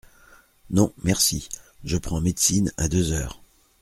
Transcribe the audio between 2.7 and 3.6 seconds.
à deux heures.